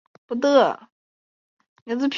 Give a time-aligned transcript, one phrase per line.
[0.01, 2.09] 公学院还出版每位教授开幕演讲的全文。